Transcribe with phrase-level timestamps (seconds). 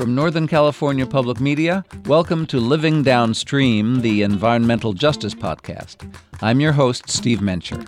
[0.00, 6.10] From Northern California Public Media, welcome to Living Downstream, the environmental justice podcast.
[6.40, 7.86] I'm your host, Steve Mencher.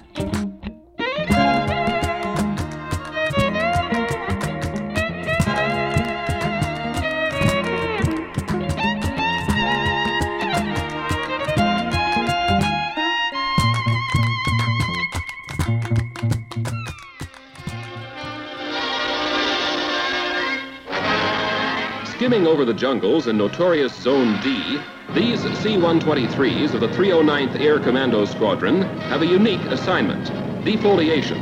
[22.63, 24.79] Over the jungles in notorious Zone D,
[25.15, 30.25] these C-123s of the 309th Air Commando Squadron have a unique assignment,
[30.65, 31.41] defoliation.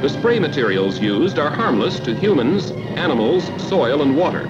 [0.00, 4.46] The spray materials used are harmless to humans, animals, soil, and water.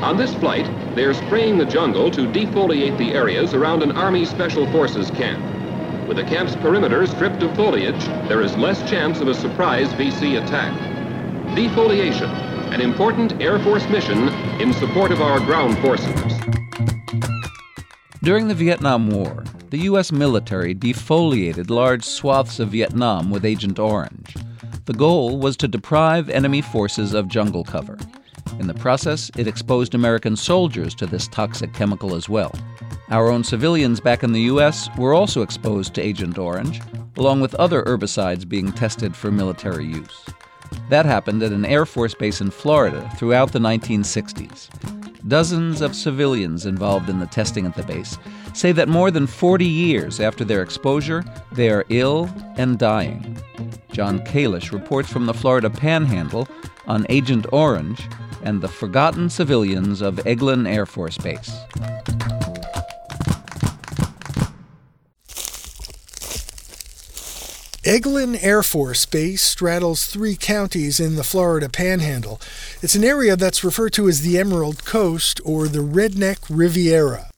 [0.00, 4.24] On this flight, they are spraying the jungle to defoliate the areas around an Army
[4.24, 5.42] Special Forces camp.
[6.08, 10.42] With the camp's perimeter stripped of foliage, there is less chance of a surprise VC
[10.42, 10.72] attack.
[11.54, 14.28] Defoliation, an important Air Force mission
[14.60, 16.32] in support of our ground forces.
[18.22, 20.12] During the Vietnam War, the U.S.
[20.12, 24.36] military defoliated large swaths of Vietnam with Agent Orange.
[24.84, 27.96] The goal was to deprive enemy forces of jungle cover.
[28.58, 32.54] In the process, it exposed American soldiers to this toxic chemical as well.
[33.10, 34.88] Our own civilians back in the U.S.
[34.98, 36.82] were also exposed to Agent Orange,
[37.16, 40.26] along with other herbicides being tested for military use.
[40.88, 44.68] That happened at an Air Force base in Florida throughout the 1960s.
[45.28, 48.16] Dozens of civilians involved in the testing at the base
[48.54, 53.36] say that more than 40 years after their exposure, they are ill and dying.
[53.92, 56.48] Jon Kalish reports from the Florida Panhandle
[56.86, 58.08] on Agent Orange
[58.42, 61.52] and the forgotten civilians of Eglin Air Force Base.
[67.88, 72.38] Eglin Air Force Base straddles three counties in the Florida Panhandle.
[72.82, 77.30] It's an area that's referred to as the Emerald Coast or the Redneck Riviera.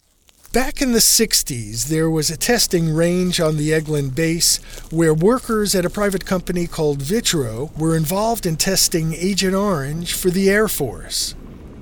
[0.53, 4.57] Back in the 60s, there was a testing range on the Eglin base
[4.91, 10.31] where workers at a private company called Vitro were involved in testing Agent Orange for
[10.31, 11.37] the Air Force.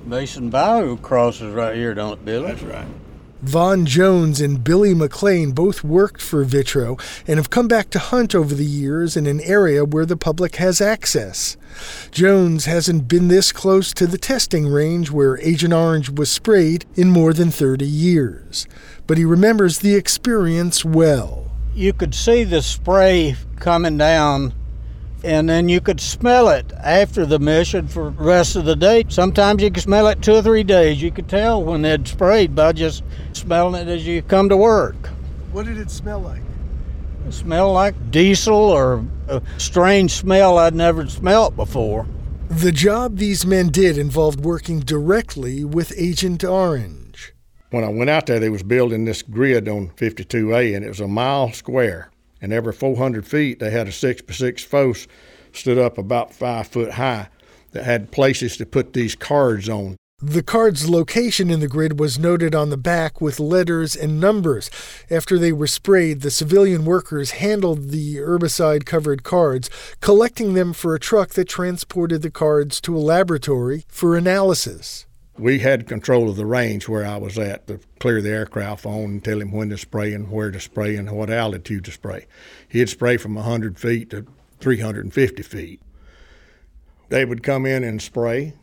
[0.05, 2.49] Mason Bayou crosses right here, don't it, Billy?
[2.49, 2.87] That's right.
[3.43, 8.34] Von Jones and Billy McLean both worked for Vitro and have come back to hunt
[8.34, 11.56] over the years in an area where the public has access.
[12.10, 17.10] Jones hasn't been this close to the testing range where Agent Orange was sprayed in
[17.10, 18.66] more than 30 years,
[19.06, 21.53] but he remembers the experience well.
[21.75, 24.53] You could see the spray coming down
[25.25, 29.05] and then you could smell it after the mission for the rest of the day.
[29.09, 31.03] Sometimes you could smell it two or three days.
[31.03, 33.03] You could tell when they'd sprayed by just
[33.33, 35.09] smelling it as you come to work.
[35.53, 36.43] What did it smell like?
[37.27, 42.07] It smelled like diesel or a strange smell I'd never smelt before.
[42.49, 47.34] The job these men did involved working directly with Agent Orange.
[47.71, 51.01] When I went out there, they was building this grid on 52A, and it was
[51.01, 52.11] a mile square.
[52.41, 55.06] And every 400 feet, they had a six by six fosse
[55.53, 57.28] stood up about five foot high
[57.72, 59.97] that had places to put these cards on.
[60.21, 64.69] The card's location in the grid was noted on the back with letters and numbers.
[65.09, 70.93] After they were sprayed, the civilian workers handled the herbicide covered cards, collecting them for
[70.93, 75.06] a truck that transported the cards to a laboratory for analysis.
[75.38, 79.04] We had control of the range where I was at to clear the aircraft on
[79.04, 82.26] and tell him when to spray and where to spray and what altitude to spray.
[82.69, 84.27] He'd spray from 100 feet to
[84.59, 85.81] 350 feet.
[87.09, 88.54] They would come in and spray,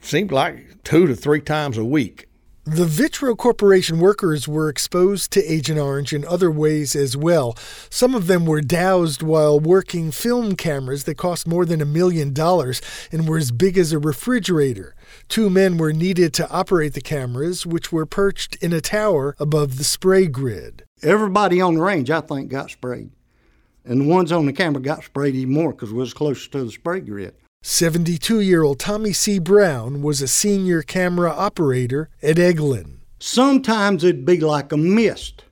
[0.00, 2.28] seemed like two to three times a week.
[2.64, 7.56] The Vitro Corporation workers were exposed to Agent Orange in other ways as well.
[7.90, 12.32] Some of them were doused while working film cameras that cost more than a million
[12.32, 14.94] dollars and were as big as a refrigerator.
[15.32, 19.78] Two men were needed to operate the cameras, which were perched in a tower above
[19.78, 20.84] the spray grid.
[21.02, 23.12] Everybody on the range, I think, got sprayed.
[23.82, 26.64] And the ones on the camera got sprayed even more because we was closer to
[26.64, 27.32] the spray grid.
[27.62, 29.38] 72 year old Tommy C.
[29.38, 32.98] Brown was a senior camera operator at Eglin.
[33.18, 35.44] Sometimes it'd be like a mist.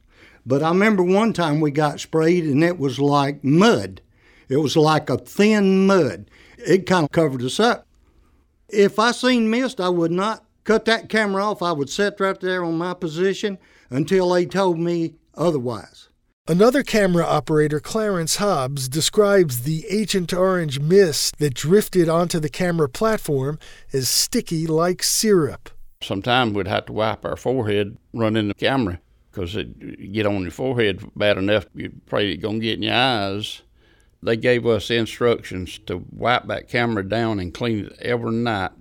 [0.44, 4.02] But I remember one time we got sprayed and it was like mud.
[4.50, 6.31] It was like a thin mud.
[6.58, 7.87] It kind of covered us up.
[8.72, 11.62] If I seen mist, I would not cut that camera off.
[11.62, 13.58] I would sit right there on my position
[13.90, 16.08] until they told me otherwise.
[16.49, 22.88] Another camera operator, Clarence Hobbs, describes the Agent Orange mist that drifted onto the camera
[22.88, 23.58] platform
[23.93, 25.70] as sticky like syrup.
[26.02, 29.00] Sometimes we'd have to wipe our forehead running the camera
[29.31, 32.82] because it get on your forehead bad enough you're afraid it's going to get in
[32.82, 33.62] your eyes.
[34.22, 38.72] They gave us instructions to wipe that camera down and clean it every night.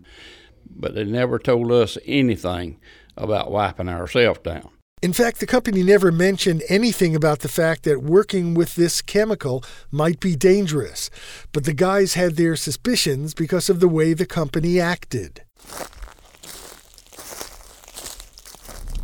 [0.72, 2.80] but they never told us anything
[3.18, 4.70] about wiping ourselves down.
[5.02, 9.64] In fact, the company never mentioned anything about the fact that working with this chemical
[9.92, 11.10] might be dangerous,
[11.54, 15.42] but the guys had their suspicions because of the way the company acted.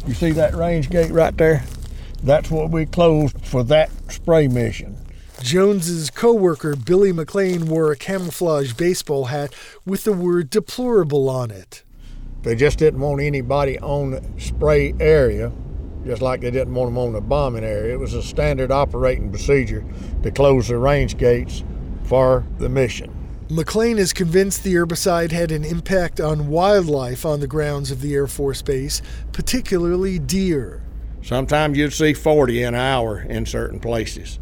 [0.06, 1.64] You see that range gate right there?
[2.24, 4.98] That's what we closed for that spray mission.
[5.46, 9.54] Jones's co-worker Billy McLean wore a camouflage baseball hat
[9.86, 11.84] with the word deplorable on it.
[12.42, 15.52] They just didn't want anybody on the spray area,
[16.04, 17.94] just like they didn't want them on the bombing area.
[17.94, 19.86] It was a standard operating procedure
[20.24, 21.64] to close the range gates
[22.06, 23.14] for the mission.
[23.52, 28.16] McLean is convinced the herbicide had an impact on wildlife on the grounds of the
[28.16, 30.82] Air Force Base, particularly deer.
[31.22, 34.40] Sometimes you'd see 40 in an hour in certain places.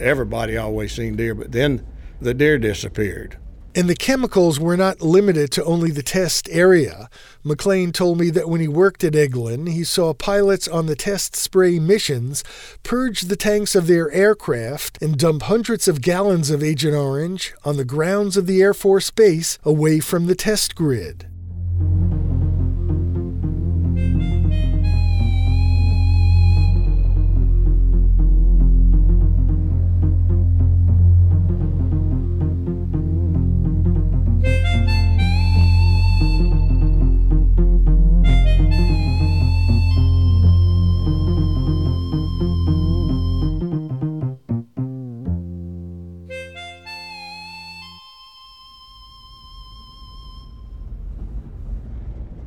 [0.00, 1.86] Everybody always seen deer, but then
[2.20, 3.38] the deer disappeared.
[3.74, 7.08] And the chemicals were not limited to only the test area.
[7.42, 11.34] McLean told me that when he worked at Eglin, he saw pilots on the test
[11.34, 12.44] spray missions
[12.82, 17.78] purge the tanks of their aircraft and dump hundreds of gallons of Agent Orange on
[17.78, 21.26] the grounds of the Air Force Base away from the test grid.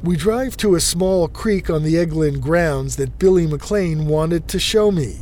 [0.05, 4.59] We drive to a small creek on the Eglin grounds that Billy McLean wanted to
[4.59, 5.17] show me.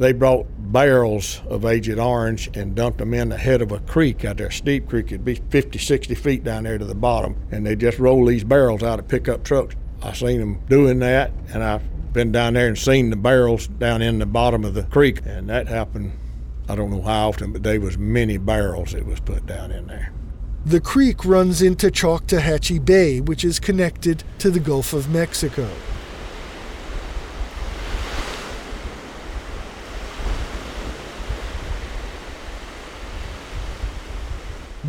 [0.00, 4.24] They brought barrels of Agent Orange and dumped them in the head of a creek
[4.24, 5.06] out there, steep creek.
[5.06, 7.36] It'd be 50, 60 feet down there to the bottom.
[7.52, 9.76] And they just roll these barrels out of pickup trucks.
[10.02, 14.02] I seen them doing that, and I've been down there and seen the barrels down
[14.02, 15.20] in the bottom of the creek.
[15.26, 16.18] And that happened,
[16.68, 19.86] I don't know how often, but there was many barrels that was put down in
[19.86, 20.12] there.
[20.68, 25.66] The creek runs into Choctawhatchee Bay, which is connected to the Gulf of Mexico.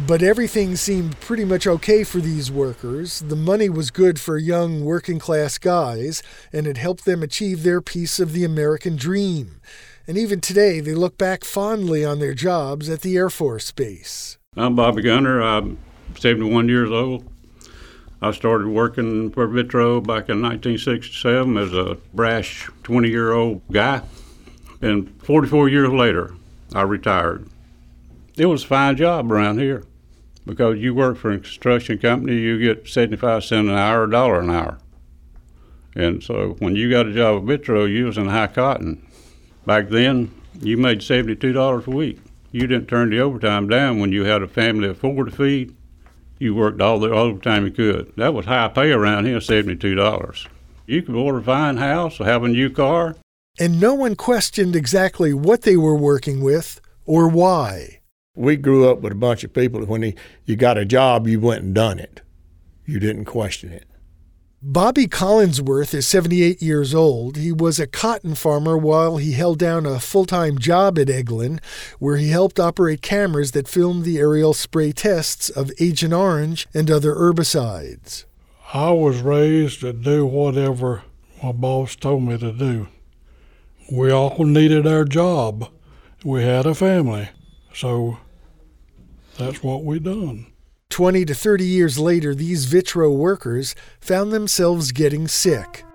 [0.06, 3.22] But everything seemed pretty much okay for these workers.
[3.22, 6.22] The money was good for young working class guys,
[6.52, 9.62] and it helped them achieve their piece of the American dream.
[10.06, 14.36] And even today, they look back fondly on their jobs at the Air Force Base.
[14.60, 15.42] I'm Bobby Gunner.
[15.42, 15.78] I'm
[16.18, 17.26] 71 years old.
[18.22, 24.02] I started working for Vitro back in 1967 as a brash 20 year old guy.
[24.82, 26.36] And 44 years later,
[26.76, 27.48] I retired.
[28.36, 29.86] It was a fine job around here
[30.46, 34.42] because you work for a construction company, you get 75 cents an hour, a dollar
[34.42, 34.78] an hour.
[35.96, 39.08] And so when you got a job at Vitro, you was in high cotton.
[39.66, 42.20] Back then, you made $72 a week.
[42.52, 45.76] You didn't turn the overtime down when you had a family of four to feed.
[46.40, 48.14] You worked all the overtime you could.
[48.16, 50.48] That was high pay around here, $72.
[50.88, 53.18] You could order a fine house or have a new car.
[53.60, 58.00] And no one questioned exactly what they were working with or why.
[58.36, 61.28] We grew up with a bunch of people that when they, you got a job,
[61.28, 62.22] you went and done it.
[62.86, 63.89] You didn't question it.
[64.62, 67.38] Bobby Collinsworth is 78 years old.
[67.38, 71.62] He was a cotton farmer while he held down a full time job at Eglin,
[71.98, 76.92] where he helped operate cameras that filmed the aerial spray tests of Agent Orange and
[76.92, 78.26] other herbicides.
[78.74, 81.04] I was raised to do whatever
[81.42, 82.90] my boss told me to do.
[83.90, 85.70] We all needed our job.
[86.26, 87.30] We had a family,
[87.74, 88.18] so
[89.38, 90.49] that's what we done.
[90.90, 95.86] 20 to 30 years later, these Vitro workers found themselves getting sick.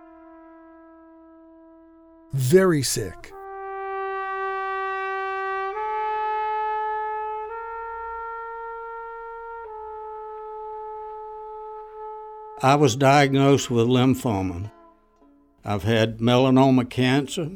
[2.32, 3.32] Very sick.
[12.62, 14.70] I was diagnosed with lymphoma.
[15.64, 17.50] I've had melanoma cancer,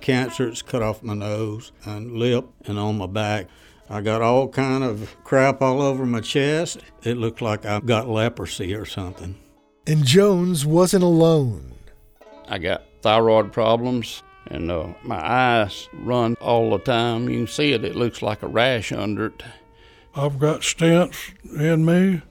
[0.00, 3.46] cancer that's cut off my nose and lip and on my back.
[3.92, 6.78] I got all kind of crap all over my chest.
[7.02, 9.38] It looked like I got leprosy or something.
[9.86, 11.74] And Jones wasn't alone.
[12.48, 17.28] I got thyroid problems, and uh, my eyes run all the time.
[17.28, 19.42] You can see it, it looks like a rash under it.
[20.16, 22.22] I've got stents in me,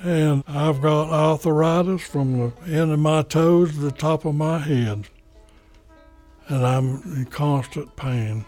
[0.00, 4.60] and I've got arthritis from the end of my toes to the top of my
[4.60, 5.08] head.
[6.48, 8.46] And I'm in constant pain.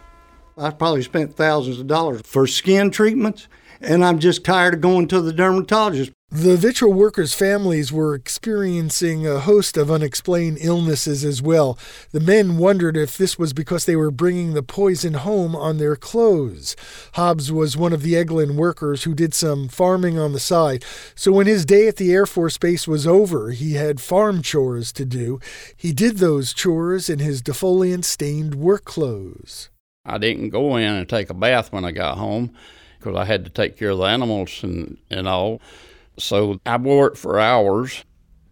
[0.58, 3.46] I probably spent thousands of dollars for skin treatments,
[3.82, 6.12] and I'm just tired of going to the dermatologist.
[6.30, 11.78] The Vitro workers' families were experiencing a host of unexplained illnesses as well.
[12.12, 15.94] The men wondered if this was because they were bringing the poison home on their
[15.94, 16.74] clothes.
[17.12, 21.32] Hobbs was one of the Eglin workers who did some farming on the side, so
[21.32, 25.04] when his day at the Air Force Base was over, he had farm chores to
[25.04, 25.38] do.
[25.76, 29.68] He did those chores in his defoliant stained work clothes.
[30.06, 32.54] I didn't go in and take a bath when I got home
[32.98, 35.60] because I had to take care of the animals and, and all.
[36.18, 38.04] So I wore it for hours.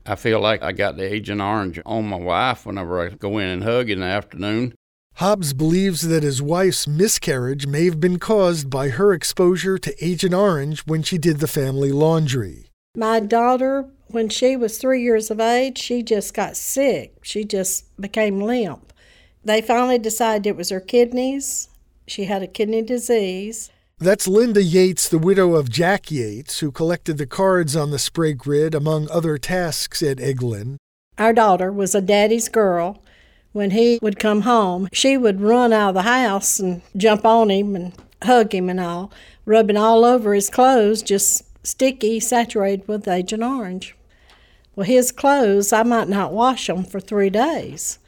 [0.06, 3.48] I feel like I got the Agent Orange on my wife whenever I go in
[3.48, 4.74] and hug in the afternoon.
[5.18, 10.34] Hobbs believes that his wife's miscarriage may have been caused by her exposure to Agent
[10.34, 12.66] Orange when she did the family laundry.
[12.96, 17.20] My daughter, when she was three years of age, she just got sick.
[17.22, 18.92] She just became limp.
[19.44, 21.68] They finally decided it was her kidneys.
[22.06, 23.70] She had a kidney disease.
[23.98, 28.32] That's Linda Yates, the widow of Jack Yates, who collected the cards on the spray
[28.32, 30.76] grid among other tasks at Eglin.
[31.18, 33.02] Our daughter was a daddy's girl.
[33.52, 37.50] When he would come home, she would run out of the house and jump on
[37.50, 39.12] him and hug him and all,
[39.44, 43.94] rubbing all over his clothes, just sticky, saturated with Agent Orange.
[44.74, 48.00] Well, his clothes, I might not wash them for three days.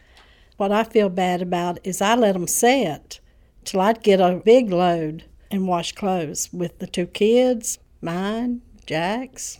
[0.56, 3.20] What I feel bad about is I let them set
[3.64, 9.58] till I'd get a big load and wash clothes with the two kids, mine, Jack's.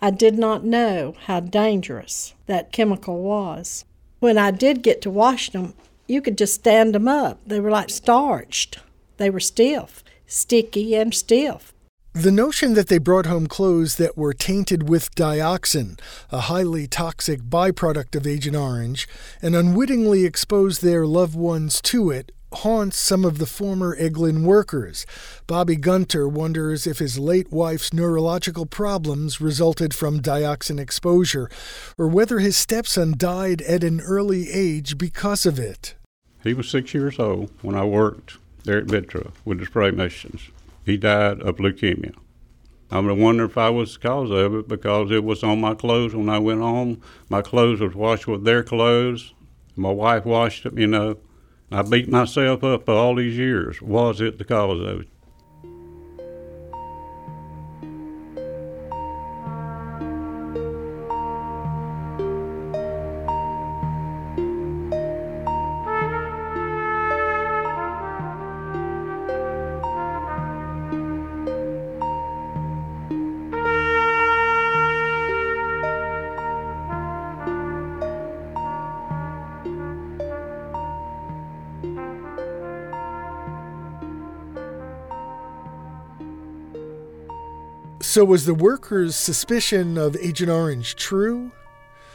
[0.00, 3.84] I did not know how dangerous that chemical was.
[4.20, 5.74] When I did get to wash them,
[6.06, 7.40] you could just stand them up.
[7.46, 8.78] They were like starched.
[9.18, 11.74] They were stiff, sticky and stiff.
[12.16, 17.42] The notion that they brought home clothes that were tainted with dioxin, a highly toxic
[17.42, 19.06] byproduct of Agent Orange,
[19.42, 25.04] and unwittingly exposed their loved ones to it haunts some of the former Eglin workers.
[25.46, 31.50] Bobby Gunter wonders if his late wife's neurological problems resulted from dioxin exposure,
[31.98, 35.94] or whether his stepson died at an early age because of it.
[36.42, 40.48] He was six years old when I worked there at Vitro with the spray machines.
[40.86, 42.14] He died of leukemia.
[42.92, 46.14] I'm wondering if I was the cause of it because it was on my clothes
[46.14, 47.02] when I went home.
[47.28, 49.34] My clothes was washed with their clothes.
[49.74, 51.18] My wife washed them, you know.
[51.72, 53.82] I beat myself up for all these years.
[53.82, 55.08] Was it the cause of it?
[88.16, 91.52] So, was the workers' suspicion of Agent Orange true?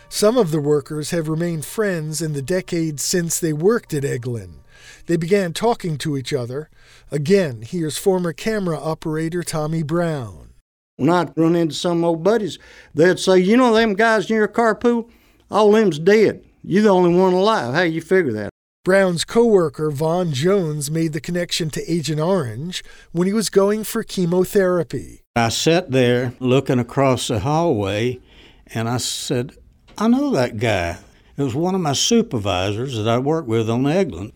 [0.10, 4.63] Some of the workers have remained friends in the decades since they worked at Eglin.
[5.05, 6.72] They began talking to each other.
[7.12, 10.55] Again, here's former camera operator Tommy Brown.
[10.96, 12.58] When I'd run into some old buddies,
[12.96, 15.08] they'd say, You know, them guys near carpool,
[15.51, 16.43] all them's dead.
[16.63, 17.75] You the only one alive.
[17.75, 18.50] How you figure that?
[18.84, 24.01] Brown's coworker Von Jones made the connection to Agent Orange when he was going for
[24.01, 25.21] chemotherapy.
[25.38, 28.20] I sat there looking across the hallway
[28.68, 29.56] and I said,
[29.98, 30.98] I know that guy.
[31.38, 34.34] It was one of my supervisors that I worked with on Eglin.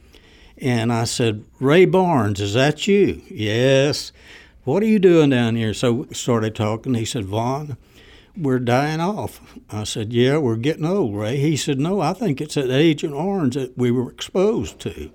[0.58, 3.22] And I said, Ray Barnes, is that you?
[3.30, 4.14] Yes.
[4.64, 5.74] What are you doing down here?
[5.74, 6.94] So we started talking.
[6.94, 7.76] He said, Von,
[8.38, 9.42] we're dying off.
[9.70, 11.36] I said, Yeah, we're getting old, Ray.
[11.36, 15.12] He said, No, I think it's that Agent Orange that we were exposed to.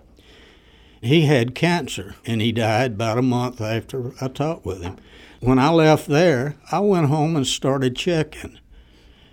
[1.01, 4.99] He had cancer and he died about a month after I talked with him.
[5.41, 8.59] When I left there, I went home and started checking.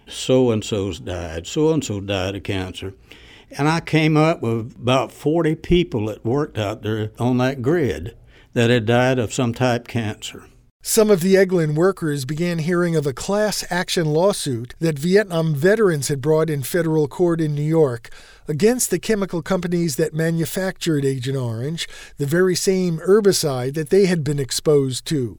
[0.08, 2.94] So and so's died, so and so died of cancer.
[3.58, 8.16] And I came up with about 40 people that worked out there on that grid
[8.54, 10.46] that had died of some type cancer.
[10.82, 16.08] Some of the Eglin workers began hearing of a class action lawsuit that Vietnam veterans
[16.08, 18.10] had brought in federal court in New York
[18.48, 24.24] against the chemical companies that manufactured Agent Orange, the very same herbicide that they had
[24.24, 25.38] been exposed to.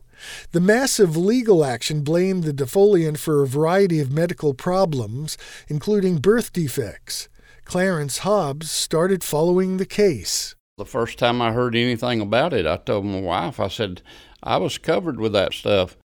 [0.53, 5.37] The massive legal action blamed the defoliant for a variety of medical problems,
[5.69, 7.29] including birth defects.
[7.65, 10.55] Clarence Hobbs started following the case.
[10.79, 14.01] The first time I heard anything about it, I told my wife, I said,
[14.43, 15.97] I was covered with that stuff.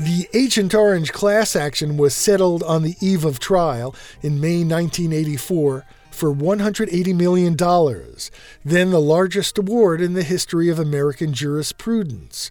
[0.00, 5.84] The Agent Orange class action was settled on the eve of trial in May 1984
[6.10, 7.54] for $180 million,
[8.64, 12.50] then the largest award in the history of American jurisprudence.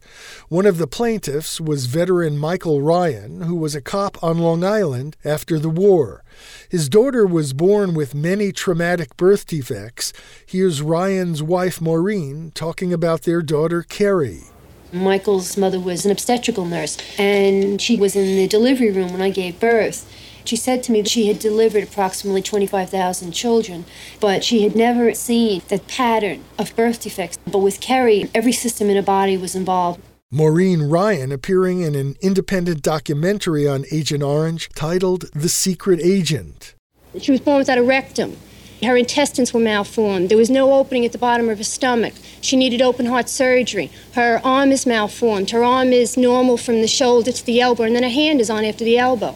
[0.49, 5.17] One of the plaintiffs was veteran Michael Ryan, who was a cop on Long Island
[5.25, 6.23] after the war.
[6.69, 10.13] His daughter was born with many traumatic birth defects.
[10.45, 14.43] Here's Ryan's wife, Maureen, talking about their daughter, Kerry.
[14.91, 19.29] Michael's mother was an obstetrical nurse, and she was in the delivery room when I
[19.29, 20.11] gave birth.
[20.45, 23.85] She said to me that she had delivered approximately 25,000 children,
[24.19, 27.37] but she had never seen the pattern of birth defects.
[27.45, 30.01] But with Kerry, every system in her body was involved.
[30.31, 36.75] Maureen Ryan appearing in an independent documentary on Agent Orange titled The Secret Agent.
[37.19, 38.37] She was born without a rectum.
[38.83, 40.29] Her intestines were malformed.
[40.29, 42.13] There was no opening at the bottom of her stomach.
[42.41, 43.91] She needed open heart surgery.
[44.13, 45.51] Her arm is malformed.
[45.51, 48.49] Her arm is normal from the shoulder to the elbow, and then her hand is
[48.49, 49.35] on after the elbow.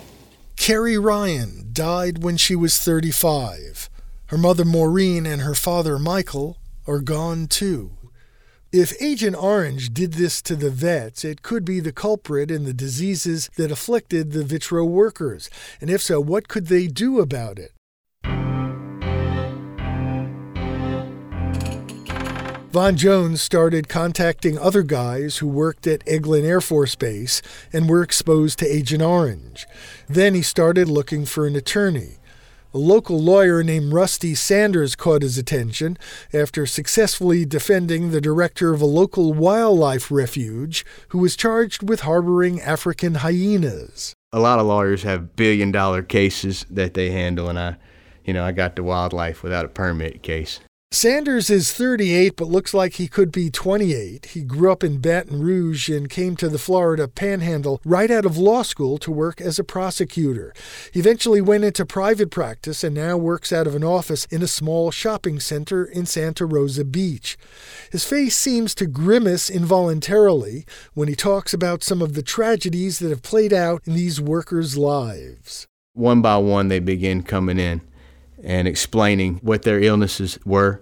[0.56, 3.90] Kerry Ryan died when she was 35.
[4.28, 6.58] Her mother Maureen and her father Michael
[6.88, 7.92] are gone too.
[8.72, 12.74] If Agent Orange did this to the vets, it could be the culprit in the
[12.74, 15.50] diseases that afflicted the Vitro workers.
[15.80, 17.72] And if so, what could they do about it?
[22.74, 27.40] Von Jones started contacting other guys who worked at Eglin Air Force Base
[27.72, 29.68] and were exposed to Agent Orange.
[30.10, 32.18] Then he started looking for an attorney.
[32.74, 36.00] A local lawyer named Rusty Sanders caught his attention
[36.34, 42.60] after successfully defending the director of a local wildlife refuge who was charged with harboring
[42.60, 44.16] African hyenas.
[44.32, 47.76] A lot of lawyers have billion dollar cases that they handle, and I,
[48.26, 50.60] you know, I got the wildlife without a permit case.
[50.94, 54.28] Sanders is 38 but looks like he could be 28.
[54.28, 58.38] He grew up in Baton Rouge and came to the Florida panhandle right out of
[58.38, 60.54] law school to work as a prosecutor.
[60.92, 64.48] He eventually went into private practice and now works out of an office in a
[64.48, 67.40] small shopping center in Santa Rosa Beach.
[67.92, 70.64] His face seems to grimace involuntarily
[70.94, 74.78] when he talks about some of the tragedies that have played out in these workers'
[74.78, 75.66] lives.
[75.94, 77.82] One by one, they begin coming in
[78.44, 80.82] and explaining what their illnesses were.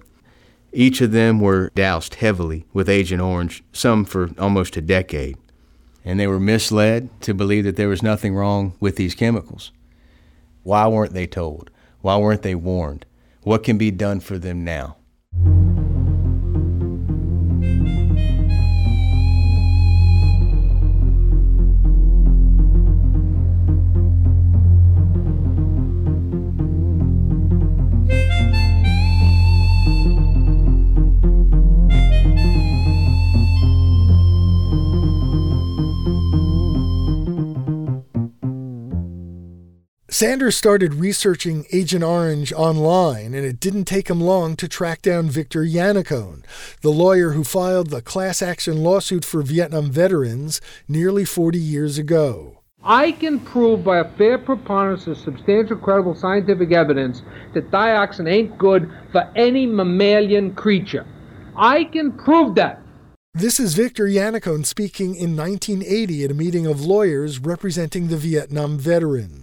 [0.73, 5.37] Each of them were doused heavily with Agent Orange, some for almost a decade.
[6.03, 9.71] And they were misled to believe that there was nothing wrong with these chemicals.
[10.63, 11.69] Why weren't they told?
[12.01, 13.05] Why weren't they warned?
[13.43, 14.97] What can be done for them now?
[40.21, 45.31] Sanders started researching Agent Orange online, and it didn't take him long to track down
[45.31, 46.43] Victor Yannacone,
[46.81, 52.59] the lawyer who filed the class action lawsuit for Vietnam veterans nearly 40 years ago.
[52.83, 57.23] I can prove by a fair preponderance of substantial credible scientific evidence
[57.55, 61.07] that dioxin ain't good for any mammalian creature.
[61.55, 62.79] I can prove that.
[63.33, 68.77] This is Victor Yannacone speaking in 1980 at a meeting of lawyers representing the Vietnam
[68.77, 69.40] veterans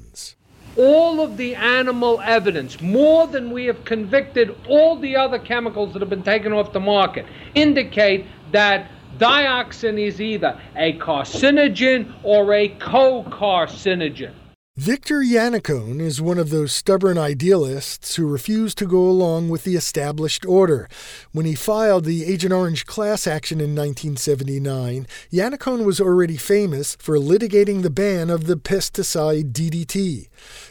[0.78, 6.00] all of the animal evidence, more than we have convicted all the other chemicals that
[6.00, 12.68] have been taken off the market, indicate that dioxin is either a carcinogen or a
[12.68, 14.32] co-carcinogen.
[14.78, 19.74] Victor Yannacone is one of those stubborn idealists who refuse to go along with the
[19.74, 20.88] established order.
[21.32, 27.16] When he filed the Agent Orange class action in 1979, Yannacone was already famous for
[27.16, 30.28] litigating the ban of the pesticide DDT.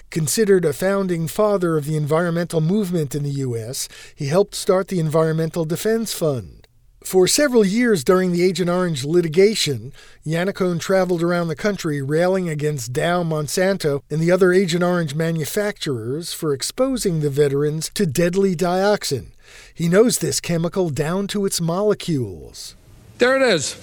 [0.10, 5.02] Considered a founding father of the environmental movement in the U.S., he helped start the
[5.02, 6.65] Environmental Defense Fund.
[7.04, 9.93] For several years during the Agent Orange litigation,
[10.26, 16.34] Yannacone traveled around the country railing against Dow Monsanto and the other Agent Orange manufacturers
[16.34, 19.28] for exposing the veterans to deadly dioxin.
[19.74, 22.76] He knows this chemical down to its molecules.
[23.20, 23.76] There it is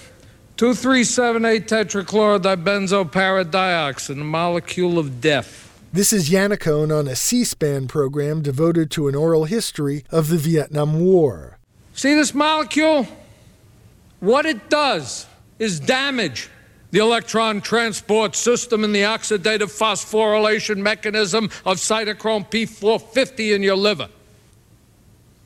[0.57, 5.64] 2378 tetrachlorodibenzoparadioxin, a molecule of death.
[5.95, 10.35] This is Yannacone on a C SPAN program devoted to an oral history of the
[10.35, 11.57] Vietnam War.
[11.93, 13.07] See this molecule?
[14.19, 15.25] What it does
[15.57, 16.49] is damage
[16.91, 24.09] the electron transport system and the oxidative phosphorylation mechanism of cytochrome P450 in your liver.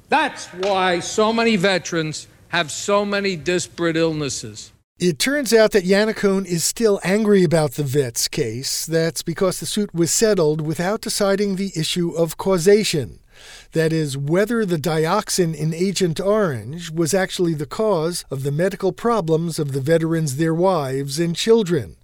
[0.07, 4.71] That's why so many veterans have so many disparate illnesses.
[4.99, 8.85] It turns out that Yannacone is still angry about the vet's case.
[8.85, 13.21] That's because the suit was settled without deciding the issue of causation.
[13.71, 18.91] That is, whether the dioxin in Agent Orange was actually the cause of the medical
[18.91, 21.95] problems of the veterans, their wives, and children.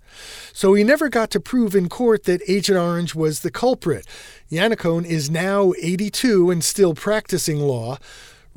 [0.54, 4.08] So he never got to prove in court that Agent Orange was the culprit.
[4.50, 7.98] Yannacone is now 82 and still practicing law.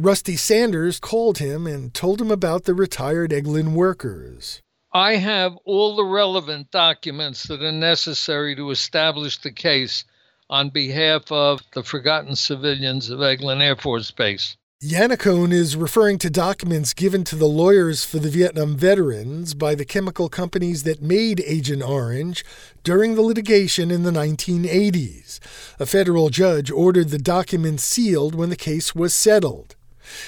[0.00, 4.62] Rusty Sanders called him and told him about the retired Eglin workers.
[4.92, 10.04] I have all the relevant documents that are necessary to establish the case
[10.48, 14.56] on behalf of the forgotten civilians of Eglin Air Force Base.
[14.80, 19.84] Yannacone is referring to documents given to the lawyers for the Vietnam veterans by the
[19.84, 22.44] chemical companies that made Agent Orange
[22.84, 25.40] during the litigation in the 1980s.
[25.80, 29.74] A federal judge ordered the documents sealed when the case was settled.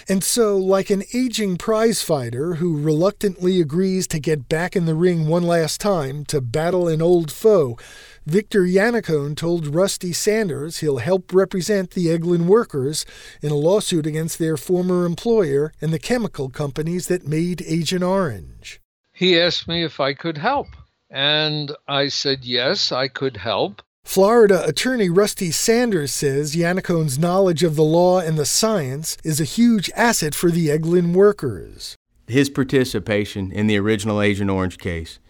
[0.08, 4.94] And so, like an aging prize fighter who reluctantly agrees to get back in the
[4.94, 7.78] ring one last time to battle an old foe,
[8.26, 13.06] Victor Yannacone told Rusty Sanders he'll help represent the Eglin workers
[13.40, 18.80] in a lawsuit against their former employer and the chemical companies that made Agent Orange.
[19.12, 20.68] He asked me if I could help,
[21.10, 23.82] and I said yes, I could help.
[24.10, 29.44] Florida attorney Rusty Sanders says Yannacone's knowledge of the law and the science is a
[29.44, 31.96] huge asset for the Eglin workers.
[32.26, 35.20] His participation in the original Agent Orange case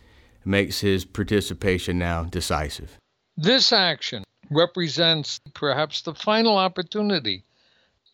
[0.46, 2.96] makes his participation now decisive.
[3.37, 7.44] This action represents perhaps the final opportunity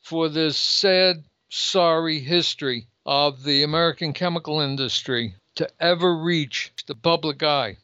[0.02, 7.44] for this sad, sorry history of the American chemical industry to ever reach the public
[7.44, 7.76] eye.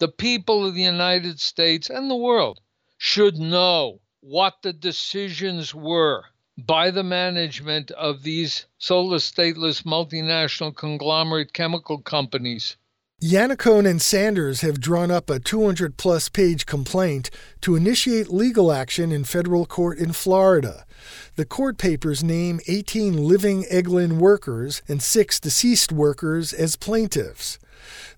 [0.00, 2.60] The people of the United States and the world
[2.98, 6.24] should know what the decisions were
[6.56, 12.76] by the management of these soulless, stateless multinational conglomerate chemical companies.
[13.20, 17.30] Yannacone and Sanders have drawn up a 200 plus page complaint
[17.60, 20.86] to initiate legal action in federal court in Florida.
[21.34, 27.58] The court papers name 18 living Eglin workers and six deceased workers as plaintiffs.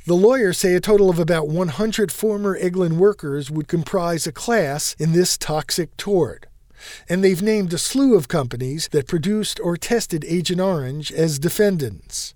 [0.07, 4.97] The lawyers say a total of about 100 former Eglin workers would comprise a class
[4.99, 6.47] in this toxic tort.
[7.07, 12.35] And they've named a slew of companies that produced or tested Agent Orange as defendants.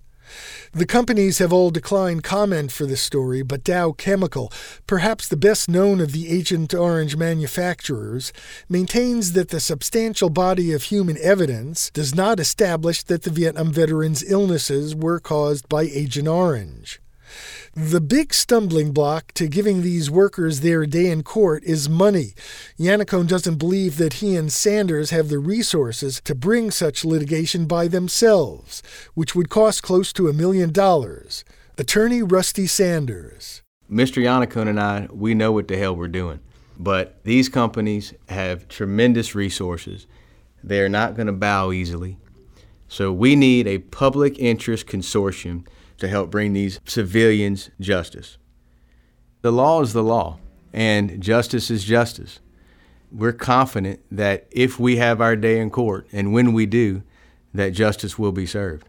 [0.73, 4.53] The companies have all declined comment for this story, but Dow Chemical,
[4.85, 8.31] perhaps the best known of the Agent Orange manufacturers,
[8.69, 14.23] maintains that the substantial body of human evidence does not establish that the Vietnam veterans'
[14.29, 16.99] illnesses were caused by Agent Orange.
[17.73, 22.33] The big stumbling block to giving these workers their day in court is money.
[22.79, 27.87] Yannacone doesn't believe that he and Sanders have the resources to bring such litigation by
[27.87, 28.81] themselves,
[29.13, 31.43] which would cost close to a million dollars.
[31.77, 33.61] Attorney Rusty Sanders.
[33.91, 34.23] Mr.
[34.23, 36.39] Yannacone and I, we know what the hell we're doing.
[36.79, 40.07] But these companies have tremendous resources.
[40.63, 42.17] They're not going to bow easily.
[42.87, 45.65] So we need a public interest consortium
[45.97, 48.37] to help bring these civilians justice.
[49.41, 50.39] The law is the law,
[50.73, 52.39] and justice is justice.
[53.11, 57.03] We're confident that if we have our day in court, and when we do,
[57.53, 58.87] that justice will be served.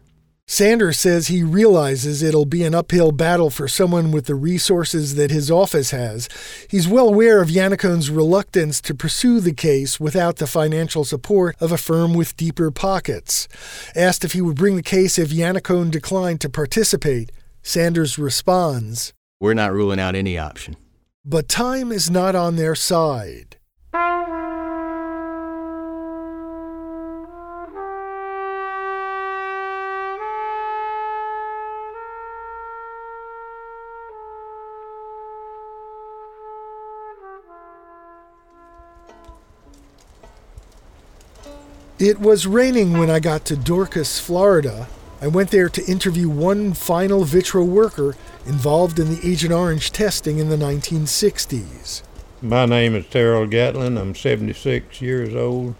[0.49, 5.29] Sanders says he realizes it'll be an uphill battle for someone with the resources that
[5.29, 6.29] his office has.
[6.69, 11.73] He's well aware of Yannacone's reluctance to pursue the case without the financial support of
[11.73, 13.49] a firm with deeper pockets.
[13.93, 17.29] Asked if he would bring the case if Yannacone declined to participate,
[17.61, 20.77] Sanders responds We're not ruling out any option.
[21.25, 23.57] But time is not on their side.
[41.99, 44.87] It was raining when I got to Dorcas, Florida.
[45.19, 50.37] I went there to interview one final Vitro worker involved in the Agent Orange testing
[50.37, 52.03] in the 1960s.
[52.39, 53.97] My name is Terrell Gatlin.
[53.97, 55.73] I'm 76 years old.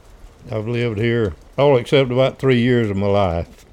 [0.52, 3.64] I've lived here all except about three years of my life.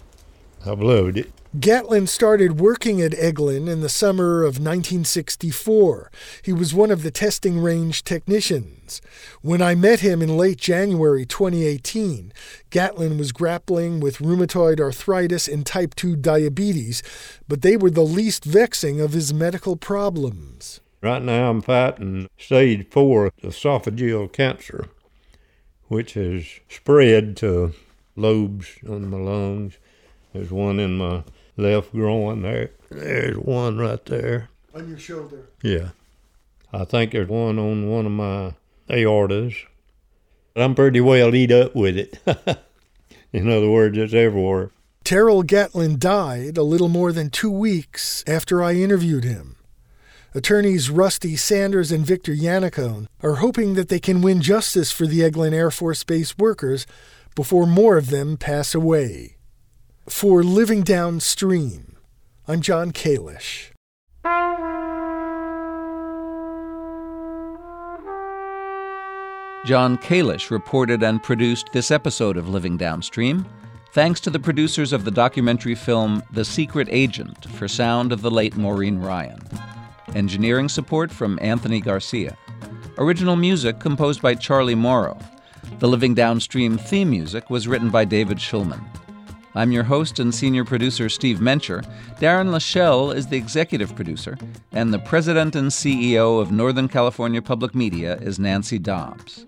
[0.66, 1.32] I've loved it.
[1.60, 6.10] Gatlin started working at Eglin in the summer of 1964.
[6.42, 9.00] He was one of the testing range technicians.
[9.40, 12.32] When I met him in late January 2018,
[12.70, 17.04] Gatlin was grappling with rheumatoid arthritis and type 2 diabetes,
[17.46, 20.80] but they were the least vexing of his medical problems.
[21.02, 24.88] Right now, I'm fighting stage four esophageal cancer,
[25.86, 27.74] which has spread to
[28.16, 29.74] lobes on my lungs.
[30.32, 31.22] There's one in my
[31.56, 32.70] left growing there.
[32.90, 34.50] There's one right there.
[34.74, 35.48] On your shoulder.
[35.62, 35.90] Yeah.
[36.72, 38.54] I think there's one on one of my
[38.88, 39.54] aortas.
[40.56, 42.18] I'm pretty well eat up with it.
[43.32, 44.70] In other words, it's everywhere.
[45.02, 49.56] Terrell Gatlin died a little more than two weeks after I interviewed him.
[50.34, 55.20] Attorneys Rusty Sanders and Victor Yannacone are hoping that they can win justice for the
[55.20, 56.86] Eglin Air Force Base workers
[57.34, 59.33] before more of them pass away.
[60.08, 61.96] For Living Downstream,
[62.46, 63.70] I'm Jon Kalish.
[69.64, 73.46] Jon Kalish reported and produced this episode of Living Downstream,
[73.92, 78.30] thanks to the producers of the documentary film The Secret Agent for sound of the
[78.30, 79.40] late Maureen Ryan.
[80.14, 82.36] Engineering support from Anthony Garcia.
[82.98, 85.18] Original music composed by Charlie Morrow.
[85.78, 88.84] The Living Downstream theme music was written by David Schulman.
[89.56, 91.84] I'm your host and senior producer, Steve Mencher.
[92.18, 94.36] Darren Lashelle is the executive producer,
[94.72, 99.46] and the president and CEO of Northern California Public Media is Nancy Dobbs.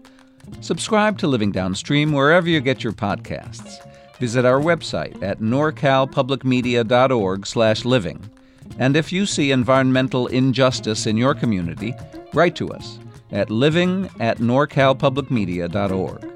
[0.61, 3.85] Subscribe to Living Downstream wherever you get your podcasts.
[4.21, 8.31] Visit our website at norcalpublicmedia.org/living.
[8.79, 11.97] And if you see environmental injustice in your community,
[12.33, 13.01] write to us
[13.33, 16.36] at living at norcalpublicmedia.org.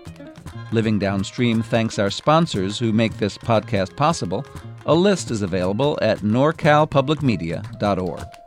[0.73, 4.47] Living Downstream thanks our sponsors who make this podcast possible.
[4.87, 8.40] A list is available at norcalpublicmedia.org.